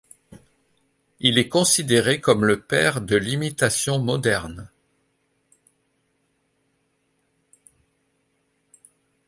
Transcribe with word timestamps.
Il 1.19 1.37
est 1.37 1.47
considéré 1.47 2.19
comme 2.19 2.43
le 2.43 2.59
père 2.59 3.01
de 3.01 3.15
l'imitation 3.15 3.99
moderne. 3.99 4.67